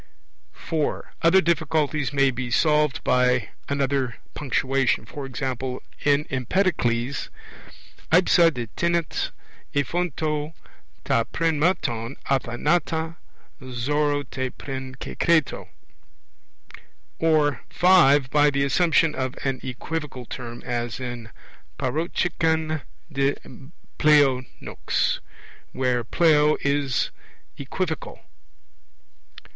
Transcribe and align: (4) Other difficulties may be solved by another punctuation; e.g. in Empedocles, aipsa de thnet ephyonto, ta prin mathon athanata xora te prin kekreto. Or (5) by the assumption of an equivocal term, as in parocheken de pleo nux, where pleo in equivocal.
(4) 0.51 1.13
Other 1.21 1.41
difficulties 1.41 2.11
may 2.11 2.31
be 2.31 2.49
solved 2.49 3.03
by 3.03 3.49
another 3.69 4.17
punctuation; 4.33 5.03
e.g. 5.07 5.45
in 6.03 6.25
Empedocles, 6.31 7.29
aipsa 8.11 8.51
de 8.51 8.65
thnet 8.75 9.29
ephyonto, 9.75 10.55
ta 11.05 11.23
prin 11.25 11.59
mathon 11.59 12.15
athanata 12.31 13.17
xora 13.61 14.23
te 14.27 14.49
prin 14.49 14.95
kekreto. 14.95 15.69
Or 17.19 17.61
(5) 17.69 18.31
by 18.31 18.49
the 18.49 18.63
assumption 18.63 19.13
of 19.13 19.35
an 19.43 19.59
equivocal 19.61 20.25
term, 20.25 20.63
as 20.65 20.99
in 20.99 21.29
parocheken 21.77 22.81
de 23.11 23.35
pleo 23.99 24.43
nux, 24.59 25.19
where 25.73 26.03
pleo 26.03 26.55
in 26.61 26.89
equivocal. 27.59 28.23